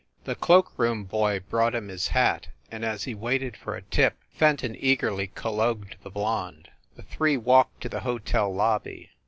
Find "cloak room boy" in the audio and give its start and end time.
0.33-1.41